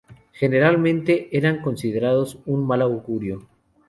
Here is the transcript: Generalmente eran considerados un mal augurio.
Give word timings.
Generalmente 0.33 1.29
eran 1.37 1.61
considerados 1.61 2.39
un 2.47 2.65
mal 2.65 2.81
augurio. 2.81 3.47